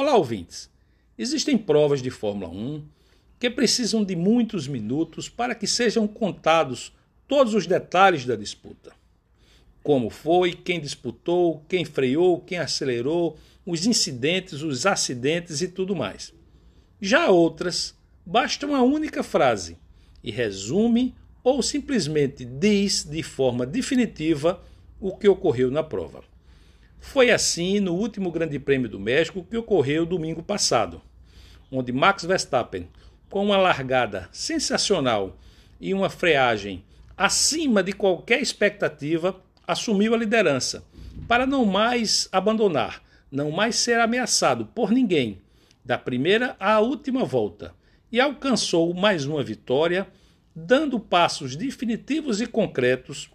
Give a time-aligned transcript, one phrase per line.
[0.00, 0.70] Olá, ouvintes!
[1.18, 2.84] Existem provas de Fórmula 1
[3.36, 6.92] que precisam de muitos minutos para que sejam contados
[7.26, 8.92] todos os detalhes da disputa.
[9.82, 16.32] Como foi, quem disputou, quem freou, quem acelerou, os incidentes, os acidentes e tudo mais.
[17.00, 17.92] Já outras,
[18.24, 19.76] basta uma única frase
[20.22, 21.12] e resume
[21.42, 24.62] ou simplesmente diz de forma definitiva
[25.00, 26.22] o que ocorreu na prova.
[27.00, 31.00] Foi assim no último Grande Prêmio do México que ocorreu domingo passado,
[31.70, 32.88] onde Max Verstappen,
[33.30, 35.38] com uma largada sensacional
[35.80, 36.84] e uma freagem
[37.16, 40.84] acima de qualquer expectativa, assumiu a liderança,
[41.26, 45.40] para não mais abandonar, não mais ser ameaçado por ninguém,
[45.84, 47.74] da primeira à última volta,
[48.10, 50.06] e alcançou mais uma vitória,
[50.54, 53.30] dando passos definitivos e concretos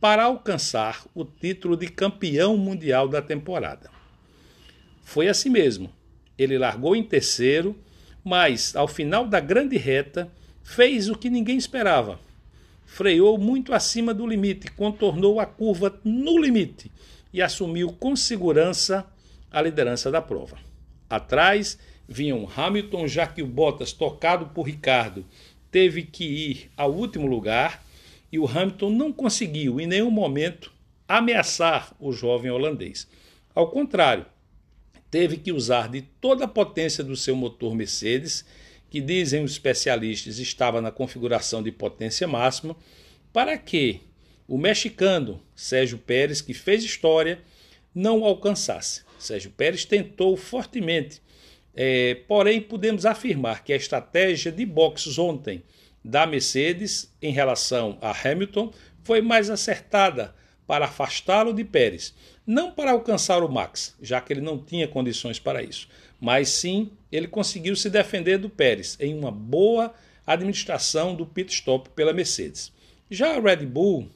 [0.00, 3.90] para alcançar o título de campeão mundial da temporada.
[5.02, 5.90] Foi assim mesmo.
[6.36, 7.76] Ele largou em terceiro,
[8.24, 10.30] mas ao final da grande reta
[10.62, 12.18] fez o que ninguém esperava.
[12.84, 16.90] Freou muito acima do limite, contornou a curva no limite
[17.32, 19.06] e assumiu com segurança
[19.50, 20.58] a liderança da prova.
[21.08, 25.24] Atrás vinham Hamilton, já que o Bottas, tocado por Ricardo,
[25.70, 27.83] teve que ir ao último lugar
[28.34, 30.72] e o Hamilton não conseguiu em nenhum momento
[31.06, 33.06] ameaçar o jovem holandês.
[33.54, 34.26] Ao contrário,
[35.08, 38.44] teve que usar de toda a potência do seu motor Mercedes,
[38.90, 42.74] que dizem os especialistas estava na configuração de potência máxima,
[43.32, 44.00] para que
[44.48, 47.40] o mexicano Sérgio Pérez, que fez história,
[47.94, 49.02] não o alcançasse.
[49.16, 51.22] Sérgio Pérez tentou fortemente,
[51.72, 55.62] é, porém podemos afirmar que a estratégia de boxes ontem
[56.04, 60.34] da Mercedes em relação a Hamilton foi mais acertada
[60.66, 62.14] para afastá-lo de Pérez,
[62.46, 65.88] não para alcançar o Max, já que ele não tinha condições para isso,
[66.20, 69.94] mas sim ele conseguiu se defender do Pérez em uma boa
[70.26, 72.72] administração do pit stop pela Mercedes.
[73.10, 74.08] Já a Red Bull,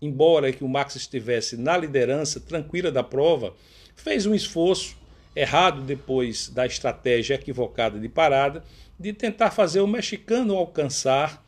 [0.00, 3.54] embora que o Max estivesse na liderança tranquila da prova,
[3.94, 4.96] fez um esforço
[5.34, 8.64] errado depois da estratégia equivocada de parada
[8.98, 11.44] de tentar fazer o mexicano alcançar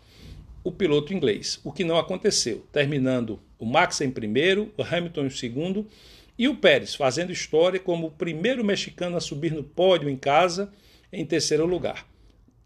[0.69, 5.31] o piloto inglês, o que não aconteceu, terminando o Max em primeiro, o Hamilton em
[5.31, 5.87] segundo
[6.39, 10.71] e o Pérez fazendo história como o primeiro mexicano a subir no pódio em casa
[11.11, 12.07] em terceiro lugar.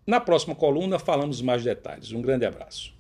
[0.04, 2.10] Na próxima coluna falamos mais detalhes.
[2.10, 2.92] Um grande abraço.